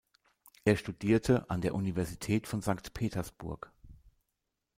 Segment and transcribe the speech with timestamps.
[0.65, 3.71] Er studierte an der Universität von Sankt Petersburg.